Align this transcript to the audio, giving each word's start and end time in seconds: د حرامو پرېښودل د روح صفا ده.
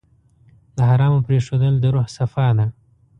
د 0.75 0.77
حرامو 0.89 1.25
پرېښودل 1.27 1.73
د 1.79 1.85
روح 1.93 2.05
صفا 2.17 2.47
ده. 2.57 2.65